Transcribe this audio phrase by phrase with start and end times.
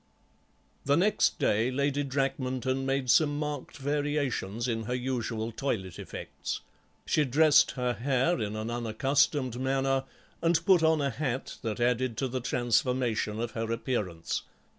[0.83, 6.61] The next day Lady Drakmanton made some marked variations in her usual toilet effects.
[7.05, 10.05] She dressed her hair in an unaccustomed manner,
[10.41, 14.41] and put on a hat that added to the transformation of her appearance.